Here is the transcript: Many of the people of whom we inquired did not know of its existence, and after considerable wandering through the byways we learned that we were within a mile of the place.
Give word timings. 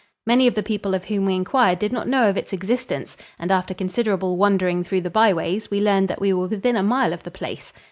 Many 0.25 0.47
of 0.47 0.55
the 0.55 0.63
people 0.63 0.95
of 0.95 1.05
whom 1.05 1.27
we 1.27 1.35
inquired 1.35 1.77
did 1.77 1.93
not 1.93 2.07
know 2.07 2.27
of 2.27 2.35
its 2.35 2.53
existence, 2.53 3.15
and 3.37 3.51
after 3.51 3.75
considerable 3.75 4.35
wandering 4.35 4.83
through 4.83 5.01
the 5.01 5.11
byways 5.11 5.69
we 5.69 5.79
learned 5.79 6.07
that 6.07 6.19
we 6.19 6.33
were 6.33 6.47
within 6.47 6.75
a 6.75 6.81
mile 6.81 7.13
of 7.13 7.21
the 7.21 7.29
place. 7.29 7.71